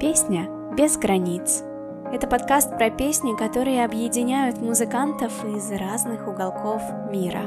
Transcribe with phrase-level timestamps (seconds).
[0.00, 1.62] Песня без границ.
[2.10, 6.80] Это подкаст про песни, которые объединяют музыкантов из разных уголков
[7.10, 7.42] мира.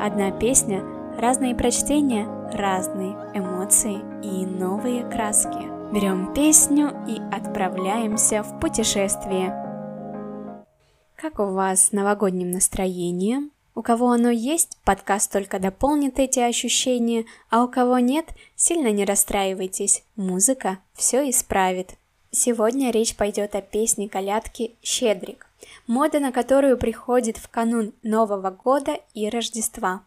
[0.00, 0.84] Одна песня,
[1.18, 5.92] разные прочтения, разные эмоции и новые краски.
[5.92, 9.48] Берем песню и отправляемся в путешествие.
[11.16, 13.50] Как у вас с новогодним настроением?
[13.74, 19.04] У кого оно есть, подкаст только дополнит эти ощущения, а у кого нет, сильно не
[19.04, 21.98] расстраивайтесь, музыка все исправит.
[22.38, 25.46] Сегодня речь пойдет о песне колядки «Щедрик»,
[25.86, 30.02] мода на которую приходит в канун Нового года и Рождества.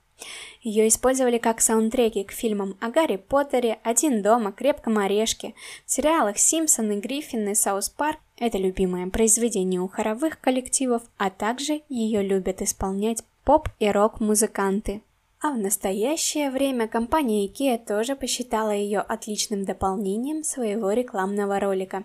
[0.62, 5.56] Ее использовали как саундтреки к фильмам о Гарри Поттере, «Один дома», «Крепком орешке»,
[5.88, 8.20] в сериалах «Симпсоны», «Гриффины», «Саус Парк».
[8.38, 15.02] Это любимое произведение у хоровых коллективов, а также ее любят исполнять поп и рок-музыканты.
[15.42, 22.04] А в настоящее время компания IKEA тоже посчитала ее отличным дополнением своего рекламного ролика.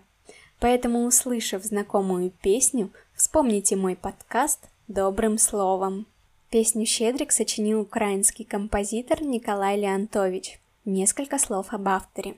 [0.61, 6.07] Поэтому, услышав знакомую песню, вспомните мой подкаст добрым словом.
[6.51, 10.61] Песню «Щедрик» сочинил украинский композитор Николай Леонтович.
[10.85, 12.37] Несколько слов об авторе.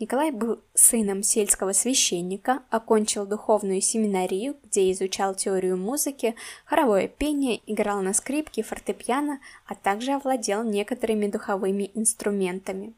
[0.00, 8.02] Николай был сыном сельского священника, окончил духовную семинарию, где изучал теорию музыки, хоровое пение, играл
[8.02, 12.94] на скрипке, фортепиано, а также овладел некоторыми духовыми инструментами.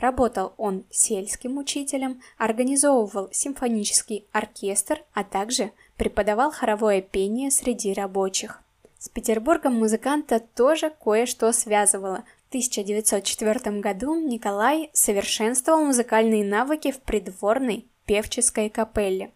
[0.00, 8.62] Работал он сельским учителем, организовывал симфонический оркестр, а также преподавал хоровое пение среди рабочих.
[8.98, 18.68] С Петербургом музыканта тоже кое-что связывало, 1904 году Николай совершенствовал музыкальные навыки в придворной певческой
[18.70, 19.30] капелле.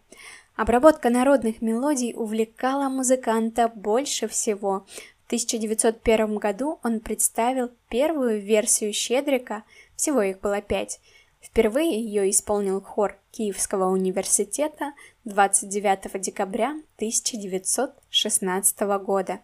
[0.57, 4.85] Обработка народных мелодий увлекала музыканта больше всего.
[5.23, 9.63] В 1901 году он представил первую версию «Щедрика»,
[9.95, 10.99] всего их было пять.
[11.41, 14.93] Впервые ее исполнил хор Киевского университета
[15.25, 19.41] 29 декабря 1916 года.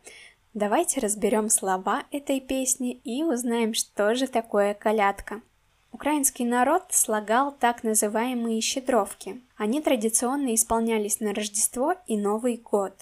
[0.54, 5.42] Давайте разберем слова этой песни и узнаем, что же такое колядка.
[5.92, 9.42] Украинский народ слагал так называемые щедровки.
[9.58, 12.94] Они традиционно исполнялись на Рождество и Новый год.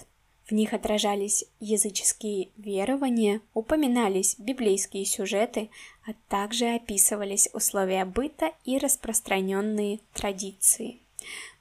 [0.50, 5.70] В них отражались языческие верования, упоминались библейские сюжеты,
[6.08, 11.02] а также описывались условия быта и распространенные традиции.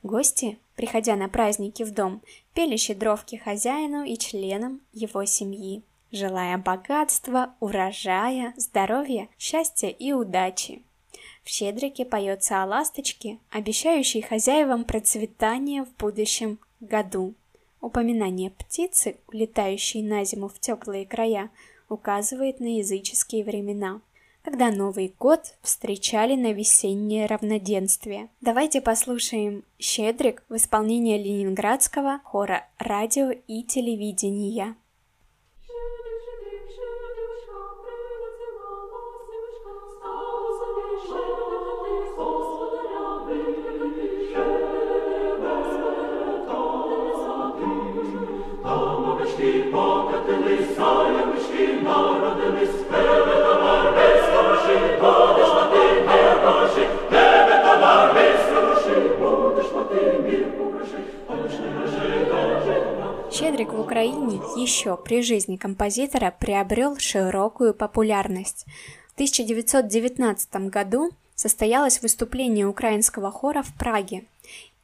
[0.02, 2.22] Гости, приходя на праздники в дом,
[2.54, 10.82] пели щедровки хозяину и членам его семьи, желая богатства, урожая, здоровья, счастья и удачи.
[11.44, 17.34] В щедрике поется о ласточке, обещающей хозяевам процветание в будущем году.
[17.80, 21.50] Упоминание птицы, улетающей на зиму в теплые края,
[21.88, 24.00] указывает на языческие времена
[24.48, 28.30] когда Новый год встречали на весеннее равноденствие.
[28.40, 34.74] Давайте послушаем «Щедрик» в исполнении ленинградского хора радио и телевидения.
[63.38, 68.66] Щедрик в Украине еще при жизни композитора приобрел широкую популярность.
[69.10, 74.24] В 1919 году состоялось выступление украинского хора в Праге.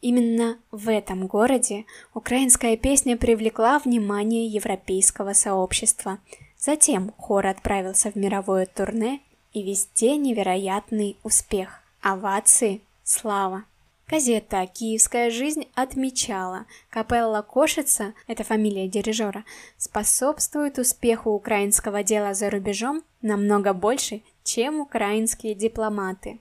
[0.02, 6.18] Именно в этом городе украинская песня привлекла внимание европейского сообщества.
[6.56, 9.20] Затем хор отправился в мировое турне,
[9.52, 11.80] и везде невероятный успех.
[12.02, 13.64] Овации, слава.
[14.14, 19.44] Газета «Киевская жизнь» отмечала, капелла Кошица, это фамилия дирижера,
[19.76, 26.38] способствует успеху украинского дела за рубежом намного больше, чем украинские дипломаты.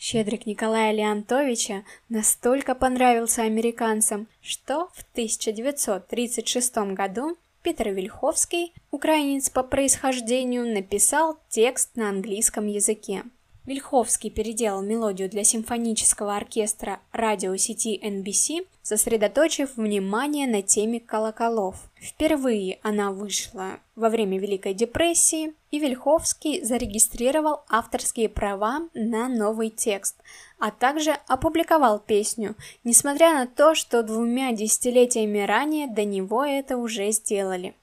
[0.00, 10.66] Щедрик Николая Леонтовича настолько понравился американцам, что в 1936 году Питер Вильховский, украинец по происхождению,
[10.66, 13.22] написал текст на английском языке.
[13.66, 21.90] Вильховский переделал мелодию для симфонического оркестра радиосети NBC, сосредоточив внимание на теме колоколов.
[21.96, 30.14] Впервые она вышла во время Великой депрессии, и Вильховский зарегистрировал авторские права на новый текст,
[30.60, 32.54] а также опубликовал песню,
[32.84, 37.74] несмотря на то, что двумя десятилетиями ранее до него это уже сделали.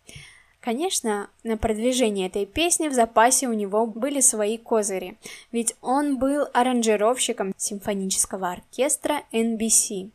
[0.63, 5.18] Конечно, на продвижение этой песни в запасе у него были свои козыри,
[5.51, 10.12] ведь он был аранжировщиком симфонического оркестра NBC.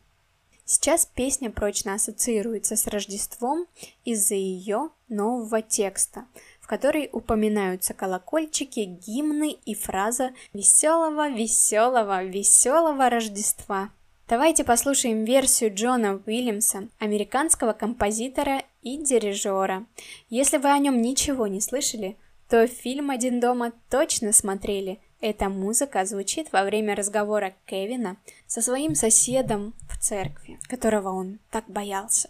[0.65, 3.67] Сейчас песня прочно ассоциируется с Рождеством
[4.05, 6.25] из-за ее нового текста,
[6.59, 13.91] в которой упоминаются колокольчики, гимны и фраза «Веселого, веселого, веселого Рождества».
[14.29, 19.87] Давайте послушаем версию Джона Уильямса, американского композитора и дирижера.
[20.29, 22.15] Если вы о нем ничего не слышали,
[22.47, 24.99] то фильм «Один дома» точно смотрели.
[25.19, 31.63] Эта музыка звучит во время разговора Кевина со своим соседом в церкви, которого он так
[31.67, 32.29] боялся.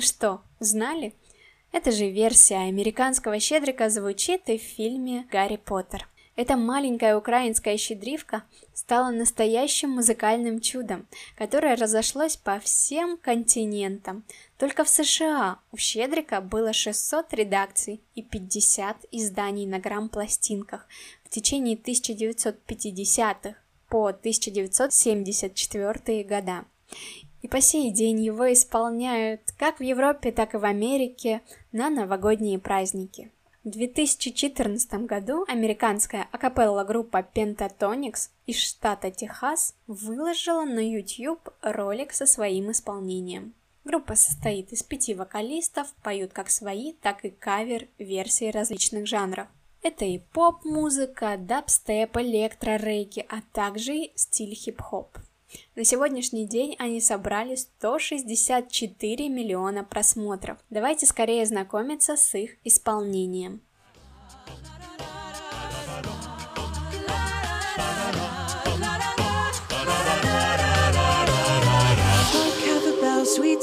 [0.00, 1.12] Ну что, знали?
[1.72, 6.08] Эта же версия американского щедрика звучит и в фильме «Гарри Поттер».
[6.36, 11.06] Эта маленькая украинская щедривка стала настоящим музыкальным чудом,
[11.36, 14.24] которое разошлось по всем континентам.
[14.56, 20.88] Только в США у Щедрика было 600 редакций и 50 изданий на грамм-пластинках
[21.24, 23.54] в течение 1950-х
[23.90, 26.64] по 1974 года.
[27.42, 31.42] И по сей день его исполняют как в Европе, так и в Америке
[31.72, 33.30] на новогодние праздники.
[33.62, 42.24] В 2014 году американская акапелла группа Pentatonix из штата Техас выложила на YouTube ролик со
[42.24, 43.52] своим исполнением.
[43.84, 49.46] Группа состоит из пяти вокалистов, поют как свои, так и кавер-версии различных жанров.
[49.82, 55.18] Это и поп-музыка, дабстеп, электро, рейки, а также стиль хип-хоп.
[55.74, 60.58] На сегодняшний день они собрали 164 миллиона просмотров.
[60.70, 63.60] Давайте скорее знакомиться с их исполнением.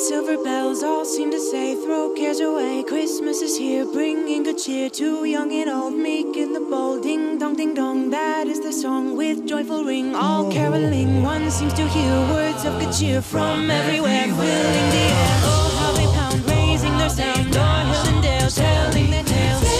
[0.07, 2.81] Silver bells all seem to say, throw cares away.
[2.81, 7.03] Christmas is here, bringing good cheer to young and old, meek and the bold.
[7.03, 10.15] Ding dong, ding dong, that is the song with joyful ring.
[10.15, 15.39] All caroling, one seems to hear words of good cheer from everywhere, filling the air.
[15.43, 19.76] Oh, how they pound, raising their sound, o'er hill and dale, telling their tales.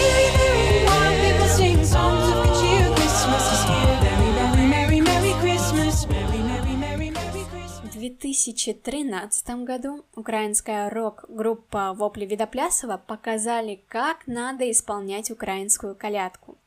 [8.18, 16.58] 2013 году украинская рок-группа Вопли Видоплясова показали, как надо исполнять украинскую колядку.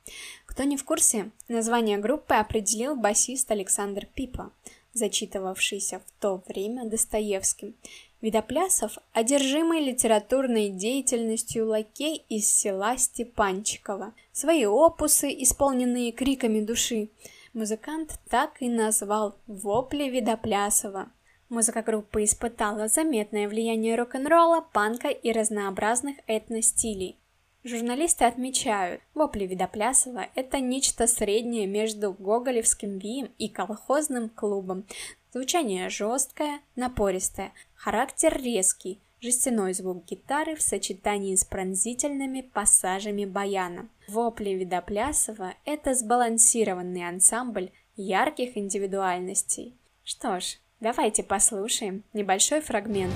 [0.45, 4.51] Кто не в курсе, название группы определил басист Александр Пипа,
[4.93, 7.75] зачитывавшийся в то время Достоевским.
[8.21, 14.13] Видоплясов, одержимый литературной деятельностью лакей из села Степанчиково.
[14.31, 17.09] Свои опусы, исполненные криками души,
[17.53, 21.11] музыкант так и назвал «Вопли Видоплясова».
[21.51, 27.17] Музыка группы испытала заметное влияние рок-н-ролла, панка и разнообразных этностилей.
[27.65, 34.85] Журналисты отмечают, вопли Видоплясова– это нечто среднее между гоголевским вием и колхозным клубом.
[35.33, 43.89] Звучание жесткое, напористое, характер резкий, жестяной звук гитары в сочетании с пронзительными пассажами баяна.
[44.07, 49.75] Вопли Видоплясова– это сбалансированный ансамбль ярких индивидуальностей.
[50.05, 53.13] Что ж, давайте послушаем небольшой фрагмент.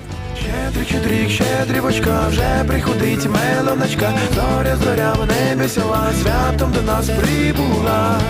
[0.86, 8.20] Щедрик, щедрівочка, вже приходить мелоночка, зоря, зоря в небі села, святом до нас прибула.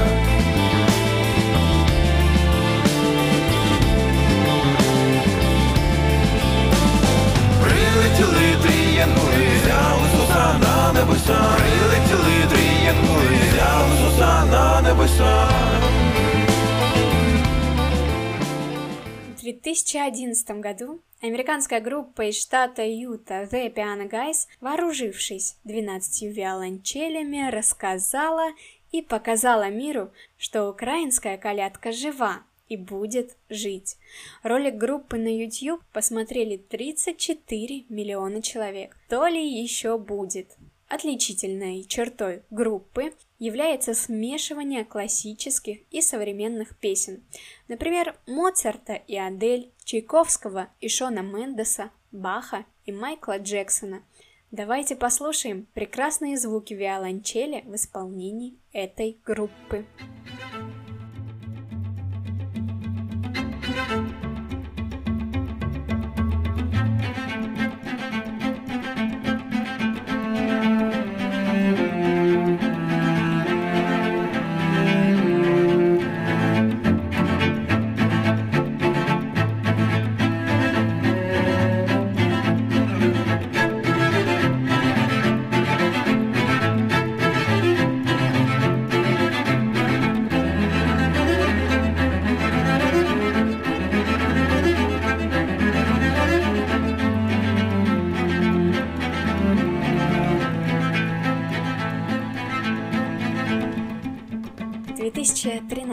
[19.63, 28.51] 2011 году американская группа из штата Юта The Piano Guys, вооружившись 12 виолончелями, рассказала
[28.93, 33.97] и показала миру, что украинская колядка жива и будет жить.
[34.43, 38.97] Ролик группы на YouTube посмотрели 34 миллиона человек.
[39.09, 40.57] То ли еще будет.
[40.89, 47.25] Отличительной чертой группы является смешивание классических и современных песен.
[47.67, 54.05] Например, Моцарта и Адель, Чайковского и Шона Мендеса, Баха и Майкла Джексона.
[54.53, 59.85] Давайте послушаем прекрасные звуки виолончели в исполнении этой группы.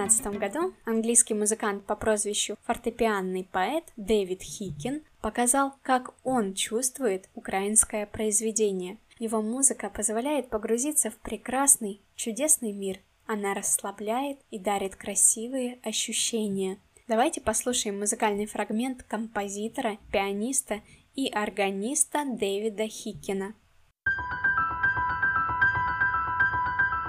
[0.07, 8.05] 2013 году английский музыкант по прозвищу фортепианный поэт Дэвид Хикин показал, как он чувствует украинское
[8.05, 8.98] произведение.
[9.17, 13.00] Его музыка позволяет погрузиться в прекрасный, чудесный мир.
[13.27, 16.79] Она расслабляет и дарит красивые ощущения.
[17.07, 20.81] Давайте послушаем музыкальный фрагмент композитора, пианиста
[21.15, 23.53] и органиста Дэвида Хикина.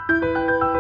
[0.07, 0.74] thank you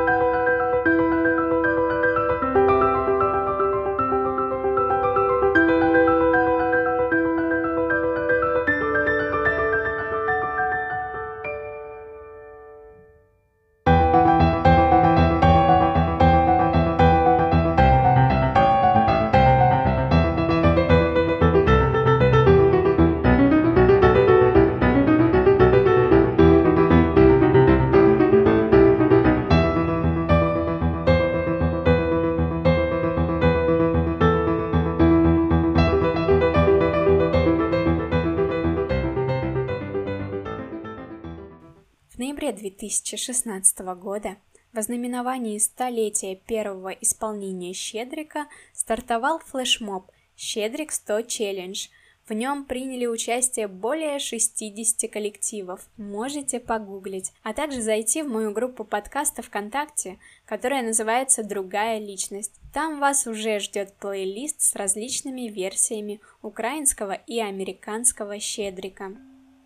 [42.84, 44.36] 2016 года
[44.74, 51.88] в ознаменовании столетия первого исполнения Щедрика стартовал флешмоб «Щедрик 100 Челлендж».
[52.28, 58.84] В нем приняли участие более 60 коллективов, можете погуглить, а также зайти в мою группу
[58.84, 62.52] подкаста ВКонтакте, которая называется «Другая личность».
[62.72, 69.12] Там вас уже ждет плейлист с различными версиями украинского и американского щедрика.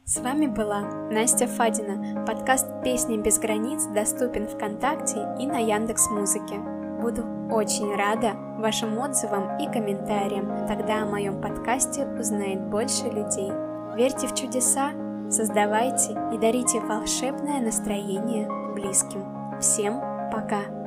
[0.08, 2.24] С вами была Настя Фадина.
[2.24, 6.54] Подкаст «Песни без границ» доступен ВКонтакте и на Яндекс Музыке.
[6.98, 13.52] Буду очень рада вашим отзывам и комментариям, тогда о моем подкасте узнает больше людей.
[13.96, 14.92] Верьте в чудеса,
[15.28, 19.60] создавайте и дарите волшебное настроение близким.
[19.60, 20.00] Всем
[20.32, 20.77] пока!